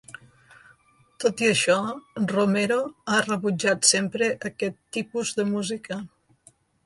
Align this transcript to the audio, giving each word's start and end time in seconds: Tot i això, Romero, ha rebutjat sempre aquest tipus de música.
Tot 1.23 1.41
i 1.43 1.49
això, 1.49 1.75
Romero, 2.31 2.79
ha 3.11 3.19
rebutjat 3.27 3.85
sempre 3.91 4.33
aquest 4.51 4.79
tipus 4.99 5.35
de 5.41 5.47
música. 5.53 6.01